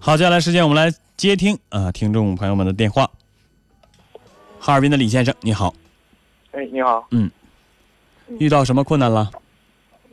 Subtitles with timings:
[0.00, 3.08] 好，接下来时间我们来接听啊，听众朋友们的电话。
[4.60, 5.74] 哈尔滨的李先生，你好。
[6.52, 7.06] 哎，你好。
[7.10, 7.30] 嗯。
[8.38, 9.30] 遇到什么困难了？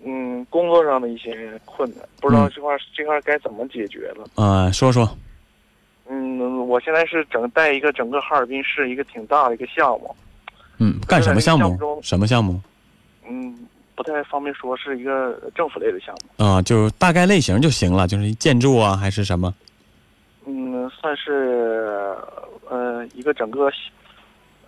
[0.03, 4.25] 嗯，工作上的一些困难，不知道这块这块该怎么解决了。
[4.35, 5.09] 啊，说说。
[6.09, 10.15] 嗯，我现在是整带一个整个哈尔滨市一个挺大的一个项目。
[10.79, 11.99] 嗯，干什么项目？
[12.01, 12.59] 什么项目？
[13.29, 13.55] 嗯，
[14.03, 16.43] 不太方便说，是一个政府类的项目。
[16.43, 19.53] 啊，就大概类型就行了，就是建筑啊，还是什么？
[20.45, 22.15] 嗯，算是
[22.69, 23.69] 呃一个整个，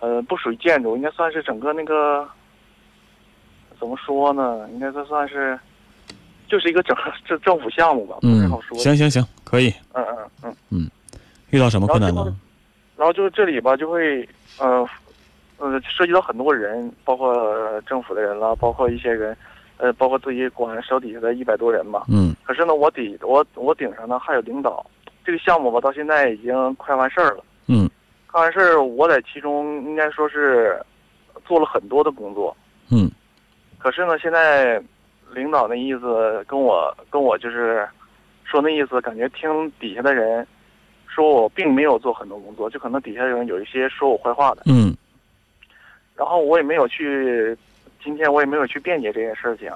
[0.00, 2.26] 呃不属于建筑，应该算是整个那个，
[3.78, 4.68] 怎么说呢？
[4.72, 5.58] 应该算算是，
[6.48, 8.78] 就是一个整 政政府项目吧，不太好说。
[8.78, 9.68] 行行行，可以。
[9.94, 10.90] 嗯嗯嗯嗯，
[11.50, 12.34] 遇到什么困难了？
[12.96, 14.26] 然后就是这里吧，就会
[14.58, 14.88] 呃
[15.72, 19.36] 呃涉及到很多人，包括政府的人了，包括一些人，
[19.78, 22.04] 呃，包括自己管手底下的一百多人吧。
[22.08, 22.34] 嗯。
[22.44, 24.84] 可是呢，我底我我顶上呢还有领导。
[25.24, 27.42] 这个项目吧，到现在已经快完事儿了。
[27.66, 27.88] 嗯，
[28.30, 30.78] 快完事儿，我在其中应该说是
[31.46, 32.54] 做了很多的工作。
[32.90, 33.10] 嗯，
[33.78, 34.78] 可是呢，现在
[35.32, 37.88] 领导那意思跟我跟我就是
[38.44, 40.46] 说那意思，感觉听底下的人
[41.06, 44.64] 说我并没有做很多工作，就可能底下人有一些说我坏话的。
[44.66, 44.94] 嗯，
[46.24, 47.54] 然后我也没有去，
[48.02, 49.70] 今天我也没有去辩解这件事情。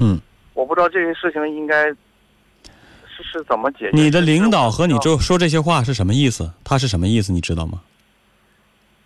[0.00, 0.18] 嗯，
[0.54, 1.94] 我不知道这些事情应该。
[3.18, 3.96] 是是怎么解决？
[3.96, 6.50] 你的领导和你就说这些话是什么意思？
[6.62, 7.32] 他是什么意思？
[7.32, 7.80] 你知道吗？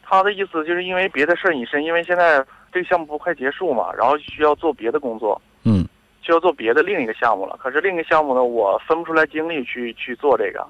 [0.02, 5.86] 他的意思就是因为别的事儿，你是因为现在这个项目不快结束嘛，然后需要做别的工作，嗯，
[6.22, 7.56] 需要做别的另一个项目了。
[7.62, 10.66] 可是另一个项目呢，我分不出来精力去去做这个，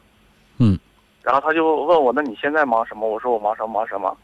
[0.59, 0.79] 嗯，
[1.23, 3.09] 然后他就问我，那你现在忙什么？
[3.09, 4.15] 我说我忙什么忙什么。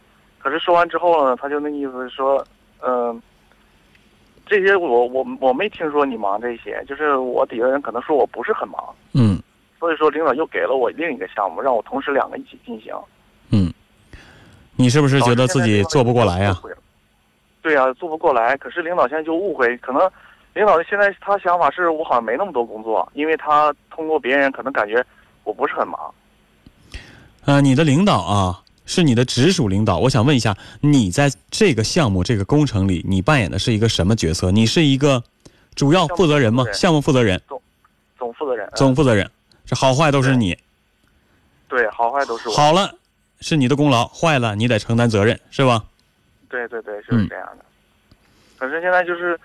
[0.47, 2.47] 可是说完之后呢，他就那意思说，
[2.81, 3.21] 嗯。
[4.49, 9.43] 这些我我我没听说你忙这些，就是我底下人可能说我不是很忙，嗯，
[9.81, 12.95] 所以说领导又给了我另一个项目，让我同时两个一起进行，
[13.51, 13.75] 嗯，
[14.77, 16.57] 你是不是觉得自己做不过来呀？
[17.61, 18.57] 对呀，做不过来。
[18.59, 20.09] 可是领导现在就误会，可能
[20.55, 25.05] 领导现在他想法是我好像没那么多工作，因为他通过别人可能感觉
[25.43, 25.99] 我不是很忙。
[27.47, 28.63] 呃，你的领导啊。
[28.87, 34.53] 是你的直属领导，我想问一下，你在这个项目、这个工程里，你扮演的是一个什么角色？
[34.53, 35.23] 你是一个
[35.75, 36.65] 主要负责人吗？
[36.73, 37.61] 项目负责人，总
[38.17, 39.29] 总负责人，总负责人，
[39.67, 40.57] 这好坏都是你。
[41.69, 42.55] 对，好坏都是我。
[42.55, 42.91] 好了，
[43.41, 45.85] 是你的功劳；坏了，你得承担责任，是吧？
[46.49, 47.65] 对对对，就是这样的。
[48.57, 49.39] 可是现在就是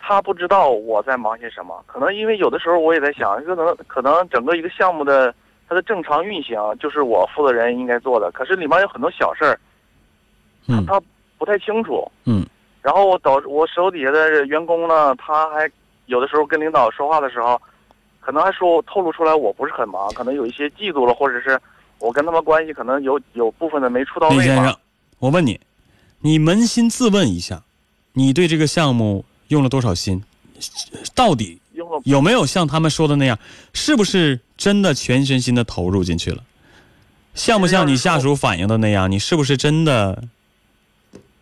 [0.00, 5.32] 他不知道我在忙些什么，可能因为有的时候我也在想，可能可能整个一个项目的。
[5.68, 9.58] 它的正常运行就是我负责人应该做的，可是里面有很多小事儿，
[10.66, 11.02] 他他
[11.38, 12.10] 不太清楚。
[12.24, 12.44] 嗯。
[12.82, 15.70] 然后我导我手底下的员工呢，他还
[16.04, 17.60] 有的时候跟领导说话的时候，
[18.20, 21.58] 可能还说透露出来我不是很忙，可能有一些嫉妒了，或者是
[21.98, 24.36] 我跟他们关系可能有有部分的没处到位。
[24.36, 24.76] 李先生，
[25.18, 25.58] 我问你，
[26.20, 27.62] 你扪心自问一下，
[28.12, 30.22] 你对这个项目用了多少心？
[31.14, 31.60] 到底
[32.04, 33.38] 有没有像他们说的那样？
[33.72, 34.40] 是不是？
[34.56, 36.40] 真的全身心的投入进去了，
[37.34, 39.10] 像不像你下属反映的那样？
[39.10, 40.22] 你是不是真的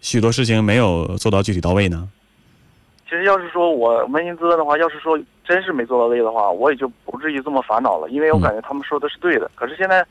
[0.00, 2.08] 许多事情没有做到具体到位呢？
[3.04, 9.50] 其实要是说我扪心自问的话，要是说真是没做到位的话，我也就不至于这么烦恼了，因为我感觉他们说的是对的。
[9.54, 10.02] 可是现在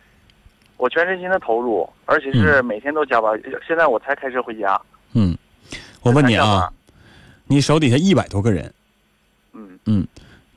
[0.77, 4.79] 我全身心的投入，而且是每天都加班，现在我才开车回家。
[5.13, 5.35] 嗯，
[6.03, 6.71] 我问你啊，
[7.47, 8.71] 你手底下一百多个人，
[9.53, 10.07] 嗯嗯，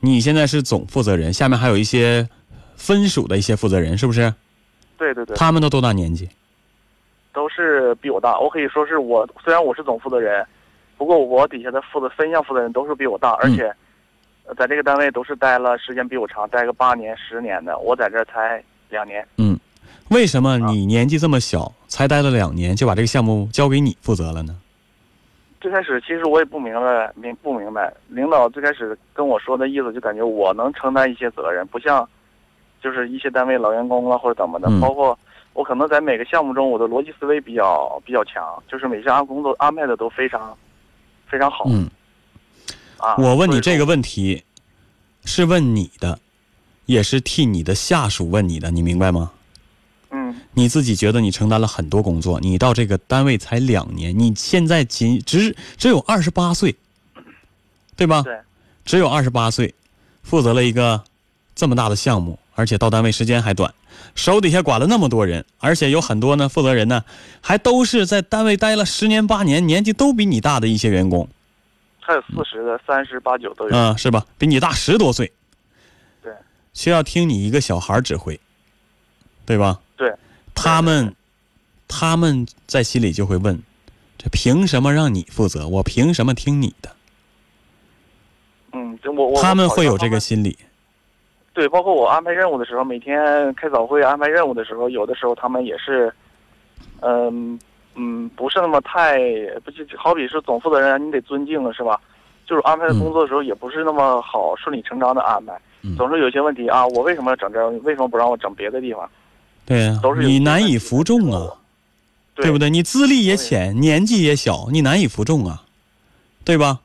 [0.05, 2.29] 你现在是总负责人，下面还有一些。
[2.77, 4.31] 分属的一些负责人是不是？
[4.97, 5.35] 对对对。
[5.37, 6.29] 他们都多大年纪？
[7.31, 8.37] 都是比我大。
[8.37, 10.45] 我可以说是我，虽然我是总负责人，
[10.97, 13.73] 不过我底下的负责分项负责人都是比我大，而且
[14.57, 17.79] 在这个单位都是待了时间比我长，待个八年、十年的。
[17.79, 19.25] 我在这才两年。
[19.37, 19.57] 嗯，
[20.09, 24.53] 为什么你年纪这么小，才待了两年就把这个项目交给你负责了呢？
[25.65, 27.91] 最开始其实我也不明白，明不明白？
[28.07, 32.07] 领导最开始跟我说的意思，就感觉我能承担一些责任，不像。
[32.83, 35.17] 就是一些单位老员工了或者怎么的，包括
[35.53, 40.55] 我可能在每个项目中，我的逻辑思维比较比较强，就是每项工作安排的都非常
[41.25, 41.65] 非常好。
[41.67, 41.89] 嗯，
[42.99, 44.43] 啊，我问你这个问题，
[45.23, 46.19] 是问你的，
[46.85, 49.31] 也是替你的下属问你的，你明白吗？
[50.55, 56.75] 嗯，你自己觉得你承担了很多工作，你到这个单位才两年，你现在仅只只有二十八岁，
[57.95, 58.21] 对吧？
[58.23, 58.37] 对，
[58.83, 59.73] 只有二十八岁，
[60.23, 61.03] 负责了一个
[61.53, 62.39] 这么大的项目。
[62.57, 63.73] 而且到单位时间还短，
[64.15, 67.03] 手底下管了那么多人，而且有很多呢，负责人呢，
[67.41, 71.27] 还都是在单位待了十年八年，年纪都比你大的一些员工。
[71.99, 73.75] 还有四十的、三十八九都有。
[73.75, 74.25] 嗯，是吧？
[74.37, 75.33] 比你大十多岁。
[76.23, 76.31] 对。
[76.73, 78.39] 需要听你一个小孩指挥，
[79.45, 79.81] 对吧？
[80.65, 80.71] 对。
[80.71, 81.15] 他们，
[81.87, 83.61] 他们在心里就会问：
[84.17, 85.67] 这凭什么让你负责？
[85.67, 86.89] 我凭什么听你的？
[88.73, 89.41] 嗯，我我。
[89.41, 90.57] 他们会有这个心理。
[91.53, 96.13] 对，包括我安排任务的时候，每天开早会安排任务的时候，有的时候他们也是，
[96.99, 97.57] 嗯
[97.93, 99.19] 嗯，不是那么太
[99.63, 102.01] 不就好比是总负责人，你得尊敬了，是吧？
[102.45, 105.57] 就是安排工作的时候，也不是那么好顺理成章的安排，
[105.95, 106.85] 总是有些问题啊。
[106.87, 107.69] 我为什么要整这？
[107.79, 109.09] 为什么不让我整别的地方？
[109.65, 111.57] 对呀，你难以服众啊，
[112.35, 112.69] 对不对？
[112.69, 115.63] 你资历也浅，年纪也小，你难以服众啊，
[116.43, 116.81] 对吧？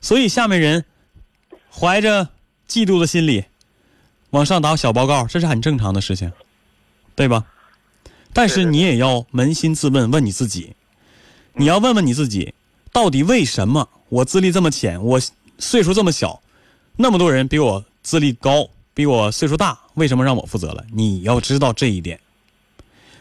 [0.00, 0.84] 所以下面人
[1.70, 2.28] 怀着
[2.68, 3.44] 嫉妒的心理。
[4.30, 6.32] 往上打小报告，这是很正常的事情，
[7.14, 7.44] 对吧？
[8.32, 10.74] 但是你也要扪心自问，问你自己，
[11.52, 12.54] 你要问问你自己，
[12.90, 15.20] 到底为什么我资历这么浅，我
[15.58, 16.40] 岁数这么小，
[16.96, 20.84] 那么多人比我资历高，比我岁数大，为什么让我负责了？
[20.92, 22.20] 你要知道这一点，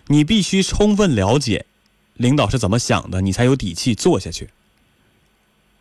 [0.07, 1.65] 你必须充分了解
[2.13, 4.49] 领导是怎么想的，你才有底气做下去。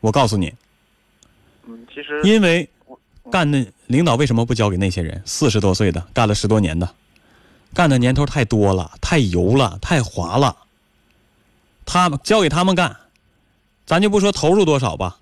[0.00, 0.54] 我告诉你，
[1.66, 2.69] 嗯，其实因为。
[3.31, 5.22] 干的领导为什么不交给那些人？
[5.25, 6.94] 四十多岁的，干了十多年的，
[7.72, 10.56] 干的年头太多了，太油了，太滑了。
[11.84, 12.96] 他们交给他们干，
[13.87, 15.19] 咱就不说投入多少吧，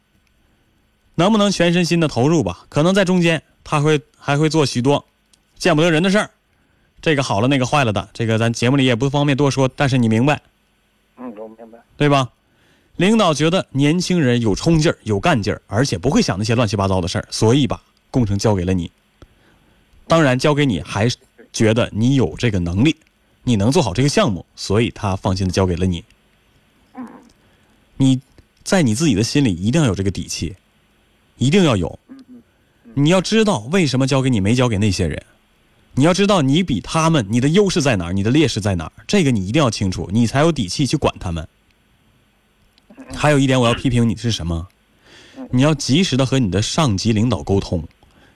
[1.19, 2.65] 能不能全身心的投入吧？
[2.69, 5.05] 可能在中间他会还会做许多
[5.59, 6.31] 见不得人的事儿，
[7.03, 10.41] 这个好了，那个坏了的，这个咱节目里也不方便多说，但是你明白？
[11.17, 12.31] 嗯，我明白，对吧？
[12.97, 17.83] 领导觉得年轻人有冲劲儿、有干劲儿，而且不会想那些乱七八糟的事儿，所以把。
[18.11, 18.91] 工程交给了你，
[20.07, 21.07] 当然交给你，还
[21.53, 22.97] 觉得你有这个能力，
[23.43, 26.03] 你能做好这个项目，所以他放心的交给了你。
[27.99, 28.19] 你
[28.65, 30.57] 在你自己的心里一定要有这个底气，
[31.39, 31.99] 一定要有。
[32.95, 35.23] 你要知道为什么交给你没交给那些人，
[35.95, 41.47] 你要知道你比他们，你的优势在哪儿，你的劣势在哪儿，这个你一定要清楚，你才有底气去管他们。
[43.15, 44.69] 还有一点我要批评你是什么？
[45.51, 47.83] 你要及时的和你的上级领导沟通。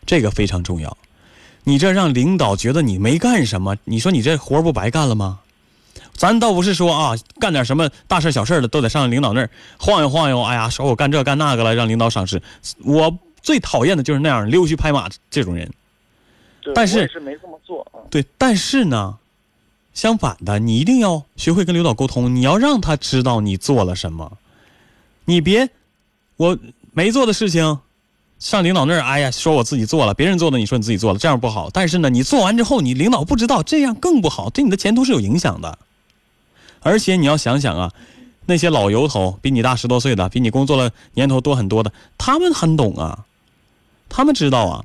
[0.06, 0.96] 这个非常重要，
[1.62, 5.40] 你这让领导觉得你没干什么，你说你这活不白干了吗？
[6.14, 12.40] 咱倒不是说啊，干点什么大事小事的都得上领导那儿晃悠晃悠，哎呀，说我干这干那个了，让领导赏识。
[12.84, 15.68] 我最讨厌的就是那样溜须拍马这种人。
[16.74, 17.98] 但是是没这么做啊。
[18.08, 19.16] 对，但是呢，
[19.94, 24.38] 相反的，你一定要学会跟领导沟通，你要让他知道你做了什么，
[25.24, 25.68] 你别
[26.36, 26.56] 我
[26.92, 27.80] 没做的事情。
[28.38, 31.70] 上领导那儿，哎呀，说我自己做了，别人做的，你说你自己做了，这样不好。
[31.72, 35.78] 但是呢，你做完之后，你领导不知道，这样更不好，对你的前途是有影响的。
[36.82, 37.92] 而且你要想想啊，
[38.46, 43.24] 那些老油头，比你大十多岁的，比你工作了年头多很多的，他们很懂啊，
[44.08, 44.84] 他们知道啊。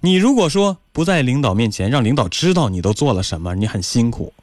[0.00, 4.34] 你如果说不在领导面前让领导知道你都做了什么，你很辛苦，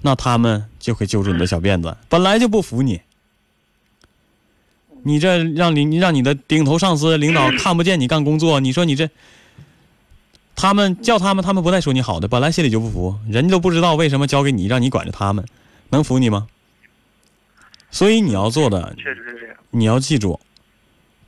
[0.00, 3.02] 那他们就会揪住你的小辫子，本来就不服你。
[5.02, 9.10] 你这让领让你的顶头上司领导看不见你干工作，你说你这，
[10.54, 15.44] 他们叫他们，他们不带说你好的，本来心里就不服，人家都不知道为什么交给你，让你管着他们，
[15.90, 16.46] 能服你吗？
[17.90, 19.56] 所以你要做的，确实是这样。
[19.70, 20.38] 你要记住，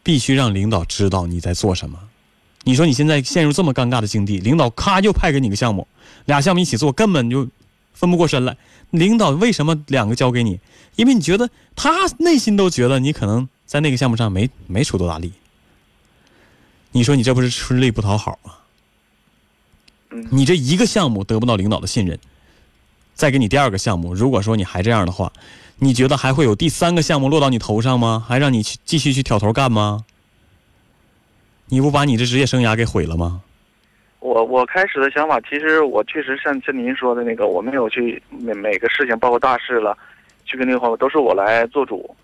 [0.03, 1.99] 必须让领导知道你在做什么。
[2.65, 5.87] 你说你现在陷入这么尴尬的境地，领导咔就派给你个项目，
[6.27, 7.49] 俩项目一起做，根本就
[7.93, 8.57] 分不过身来。
[8.91, 10.61] 领导为什么两个交给你？
[10.97, 13.49] 因为你觉得他内心都觉得你可能。
[13.67, 15.33] 在那个项目上没没出多大力，
[16.93, 18.53] 你说你这不是吃力不讨好吗？
[20.31, 22.19] 你这一个项目得不到领导的信任，
[23.15, 25.33] 再给你第二个项目，如果说你还这样的话，
[25.79, 28.25] 你觉得还会有第三个项目落到你头上吗？
[28.29, 30.05] 还让你去继续去挑头干吗？
[31.67, 33.41] 你不把你这职业生涯给毁了吗？
[34.21, 39.97] 我我开始的想法，其实我确实像像您说的那个，我没有去每每个事情，包括大事了，
[40.45, 42.15] 去跟那个都是我来做主。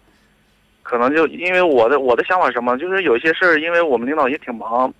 [0.82, 4.92] 可能就因为我的我的想法是什么，就是有一些事儿，因为我们领导也挺忙，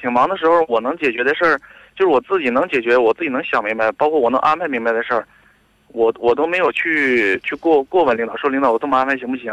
[0.00, 1.60] 挺忙的时候，我能解决的事儿，
[1.96, 5.26] 就是我自己能解决，我自己能想明白，包括我能安排明白的事儿，
[5.88, 9.52] 我我都没有去去过过问领导，说领导我这么安排行不行？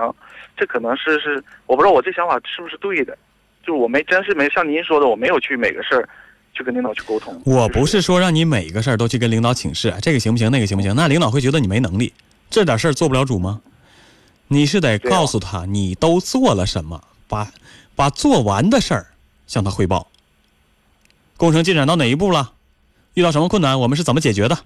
[0.57, 3.17] 这可能是是我不知道我这想法是不是对的，
[3.65, 6.07] 就是我没真是没像您说的，我没有去每个事儿
[6.53, 7.41] 去跟领导去沟通。
[7.45, 10.93] 我不是说让你每个事儿都去跟领导请示，这个行不行，那个行不行？
[10.95, 12.13] 那领导会觉得你没能力，
[12.49, 13.61] 这点事儿做不了主吗？
[14.49, 17.47] 你是得告诉他你都做了什么，把
[17.95, 19.07] 把做完的事儿
[19.47, 20.07] 向他汇报。
[21.43, 22.53] 工程进展到哪一步了？
[23.15, 23.77] 遇到什么困难？
[23.77, 24.57] 我们是怎么解决的？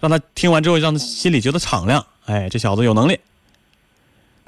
[0.00, 2.04] 让他听完之后，让他心里觉得敞亮。
[2.24, 3.20] 哎，这小子有能力。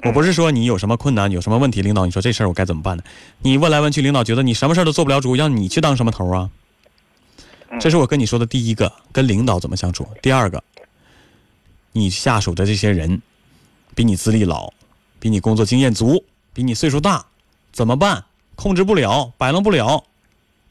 [0.03, 3.03] 我不是说你有什么困难、有什么问题，领导你说这事儿我该怎么办呢？
[3.43, 6.49] 你问来问去，领导觉得你什么事儿都做不了主，让你去当什么头啊？
[7.79, 10.05] 这是我跟你说的第一个，跟领导怎么相处。
[10.21, 10.61] 第二个，
[11.93, 13.21] 你下属的这些人，
[13.95, 14.73] 比你资历老，
[15.17, 17.25] 比你工作经验足，比你岁数大，
[17.71, 18.25] 怎么办？
[18.57, 20.03] 控制不了，摆弄不了，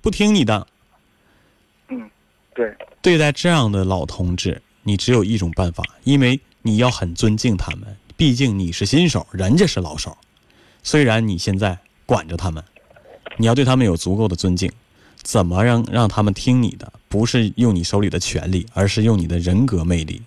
[0.03, 0.67] 不听你的。
[2.59, 2.77] 嗯，对。
[3.01, 10.17] 对待这样的老同志，你只有一种办法，因为你要很尊敬他们，毕竟你是新手，人家是老手。
[10.83, 12.63] 虽然你现在管着他们，
[13.37, 14.71] 你要对他们有足够的尊敬。
[15.23, 16.91] 怎么让让他们听你的？
[17.09, 20.23] 不是用你手里的权力，而是用你的人格魅力。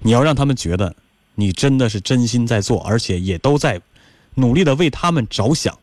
[0.00, 0.94] 你要让他们觉得
[1.36, 3.80] 你真的是真心在做，而且也都在
[4.34, 5.78] 努力的为他们着想，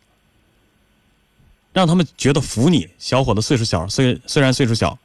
[1.73, 2.89] 让他们觉得服你。
[2.99, 4.99] 小伙子岁数小，虽虽然岁数小，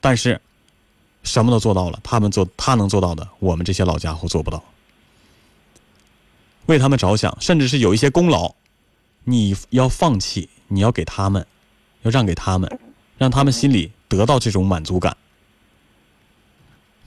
[0.00, 0.40] 但是
[1.22, 2.00] 什么都做到了。
[2.02, 4.62] 他们做他能做到的，我们这些老家伙做不到。
[6.66, 8.54] 为他们着想，甚至是有一些功劳，
[9.24, 11.46] 你要放弃，你要给他们。
[12.02, 12.78] 要让给他们，
[13.16, 15.16] 让他们心里得到这种满足感，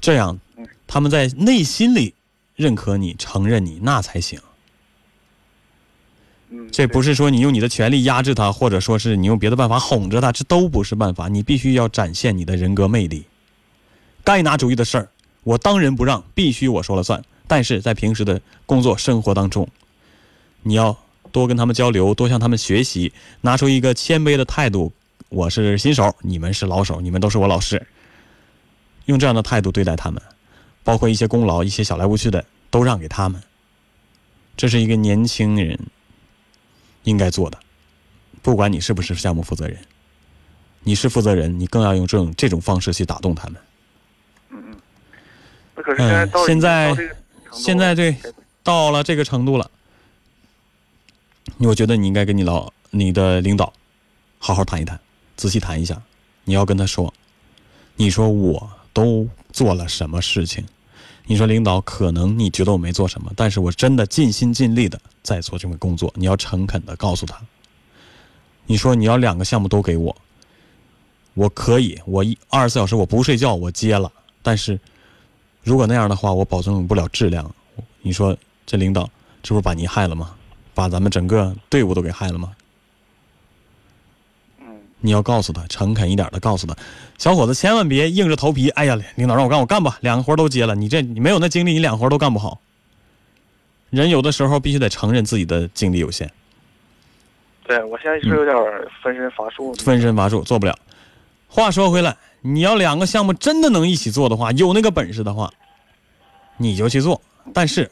[0.02, 0.38] 这样
[0.86, 2.14] 他们在内心里
[2.58, 4.42] 认可你、承认你，那才行。
[6.72, 11.28] 这不是说你用你的权力压制他，或者说是你用别的办法哄着他，这都不是办法。
[11.28, 13.26] 你必须要展现你的人格魅力。
[14.24, 15.10] 该拿主意的事儿，
[15.44, 17.24] 我当仁不让，必须我说了算。
[17.48, 19.68] 但是在平时的工作生活当中，
[20.64, 20.98] 你要。
[21.32, 24.92] 多跟他们交流，多向他们学习，拿出一个谦卑的态度。
[25.30, 27.88] 我是新手，你们是老手，你们都是我老师。
[29.06, 30.22] 用这样的态度对待他们，
[30.84, 33.42] 包括一些功劳、一些小来无去的，都让给他们。
[34.58, 35.80] 这是一个年轻人
[37.04, 37.58] 应该做的。
[38.42, 39.78] 不管你是不是项目负责人，
[40.84, 43.62] 你是负责人，你更要用这种这种方式去打动他们。
[44.50, 44.76] 嗯嗯。
[45.76, 46.96] 那可是现在到现在
[47.52, 48.16] 现在对
[48.64, 49.70] 到了这个程度了。
[51.58, 53.72] 我觉得你应该跟你老你的领导
[54.40, 55.00] 好好谈一谈，
[55.36, 56.02] 仔细谈一下。
[56.44, 57.14] 你要跟他说，
[57.96, 60.66] 你说我都做了什么事情？
[61.32, 66.12] 你说领导可能你觉得我没做什么，但是我真的尽心尽力的在做这份工作。
[66.18, 67.40] 你要诚恳的告诉他。
[68.66, 70.14] 你说你要两个项目都给我，
[71.34, 74.12] 我可以，我一二十四小时我不睡觉我接了。
[74.42, 74.78] 但是
[75.64, 77.50] 如果那样的话，我保证不了质量。
[78.02, 78.36] 你说
[78.66, 79.10] 这领导
[79.42, 80.36] 这不是把你害了吗？
[80.74, 82.52] 把咱们整个队伍都给害了吗？
[85.02, 86.76] 嗯，你要告诉他，诚恳一点的告诉他，
[87.18, 88.70] 小伙子千万别硬着头皮。
[88.70, 90.76] 哎呀，领导让我干，我干吧，两个活都接了。
[90.76, 92.60] 你这你没有那精力，你两活都干不好。
[93.90, 96.32] 人有的时候必须得承认自己的精力有限。
[97.66, 98.56] 对，我现在是有点
[99.04, 99.74] 分身乏术。
[99.76, 100.78] 分身乏术做不了。
[101.48, 105.52] 话说回来，你要两个项目真的能一起做的话，有那个本事的话，
[106.58, 107.22] 你就去做。
[107.54, 107.90] 但是，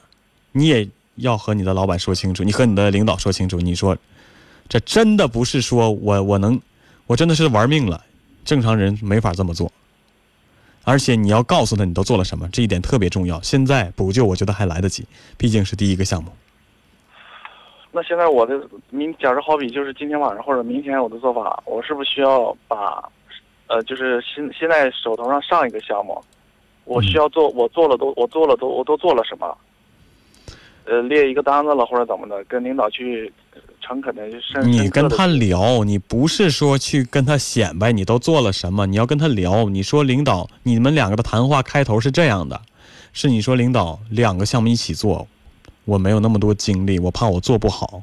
[0.51, 0.87] 你也。
[1.19, 3.59] 要和你的老板说清楚，你和你的领导说清楚。
[3.59, 3.97] 你说，
[4.69, 6.57] 这真的不是说我我能，
[7.09, 7.99] 我真的是玩命了。
[8.45, 9.71] 正常人没法这么做。
[10.83, 13.41] 而且你要告诉他你都做了什么，这一点特别重要。
[13.41, 15.03] 现在补救我觉得还来得及，
[15.35, 16.31] 毕竟是第一个项目。
[17.91, 18.61] 那现在我的
[18.91, 23.03] 明，假如好比就是今天晚上或者明天我的做法，我是不是需要把，
[23.65, 26.23] 呃，就是现现在手头上上一个项目，
[26.85, 29.57] 我需要做，我做了都我做了都我都做了什么？
[30.89, 33.31] 呃，列一个单子了，或者怎么的，跟领导去
[33.79, 34.72] 诚恳的深。
[34.72, 39.69] 你跟他聊，你不是说去跟他显摆你都做了什么，你要跟他聊。
[39.69, 42.60] 你说领导，你们两个的谈话开头是这样的，
[43.13, 45.27] 是你说领导两个项目一起做，
[45.86, 48.01] 我没有那么多精力，我怕我做不好。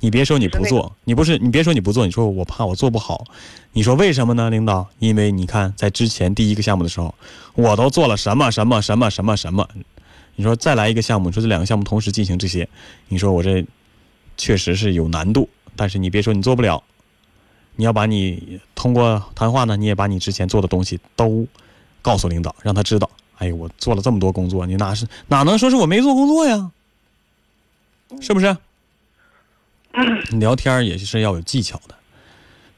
[0.00, 3.24] 你别说你不做，你不是你别说你不做，你说我怕我做不好。
[3.72, 4.84] 你说为什么呢，领导？
[4.98, 7.14] 因为你看在之前第一个项目的时候，
[7.54, 9.68] 我都做了什么什么什么什么什么。
[10.36, 12.68] 你说再来一个项目，你说这两个项目同时进行这些，
[13.08, 13.66] 你说我这
[14.36, 16.82] 确实是有难度，但是你别说你做不了，
[17.74, 21.46] 你要把你通过谈话呢，你也把你之前做的东西都
[22.02, 26.70] 告诉领导，让他知道，哎我做了这么多工作，你哪是哪能说是我没做工作呀？
[28.20, 28.56] 是不是？
[30.38, 31.94] 聊天也是要有技巧的，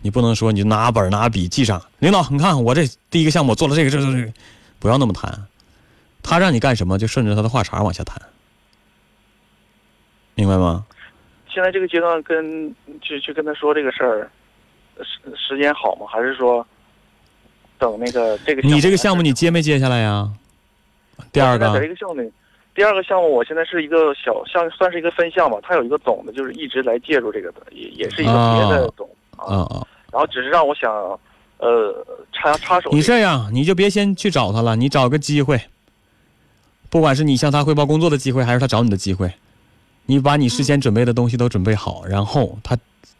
[0.00, 4.32] 你不能说你拿本拿笔记上，领导你看我这第一个项目做了这个这这个，
[4.78, 5.46] 不要那么谈。
[6.22, 8.20] 他让你干什么，就顺着他的话茬往下谈，
[10.34, 10.84] 明白吗？
[11.48, 14.30] 现在这个阶段跟去去跟他说这个事儿，
[14.98, 16.06] 时时间好吗？
[16.08, 16.64] 还是说
[17.78, 18.62] 等那个这个？
[18.62, 20.30] 你这个项目你接没接下来呀？
[21.32, 21.66] 第二个。
[21.80, 22.32] 这个项目，
[22.74, 25.58] 第二个项目，我现在是一个小项，算是一个分项吧。
[25.62, 29.86] 他有一个总的，就是一直来介入这个的，也也是一个别的总啊啊。
[30.12, 30.92] 然后只是让我想，
[31.56, 32.90] 呃，插插手。
[32.92, 35.60] 你这样，你就别先去找他了，你找个机会。
[36.90, 39.32] 不管是你向他汇报工作的机会，还是他找你的机会，
[40.06, 42.76] 你把你事先准备的东西都准备好，然后他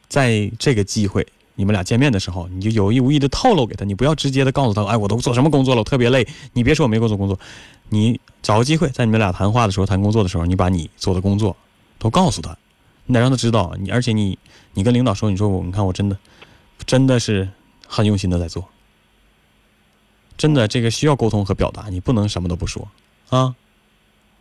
[0.08, 6.26] 在这个机会你们俩见面的时候，你就有意无意的透露给他，你不要直接的告诉他，哎，我都做什么工作了，我特别累。
[6.52, 7.38] 你别说我没工作工作，
[7.88, 11.54] 你找个机会在你们俩谈话的时候谈工作的时候，你把你做的工作
[11.98, 12.56] 都告诉他，
[13.04, 14.38] 你得让他知道你，而且你
[14.72, 16.16] 你跟领导说，你说我你看我真的
[16.86, 17.48] 真的是
[17.86, 18.64] 很用心的在做。
[20.38, 22.86] 真的，这个需要沟通和表达，你不能什么都不说，
[23.30, 23.54] 啊。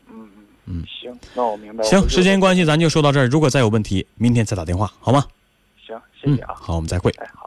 [0.10, 1.84] 嗯嗯嗯，行，那我明白。
[1.84, 3.27] 行，时间关系，咱就说到这儿。
[3.27, 5.25] 如果再有问题，明天再打电话，好吗？
[5.86, 6.53] 行，谢谢啊。
[6.56, 7.10] 好，我们再会。
[7.20, 7.46] 哎，好。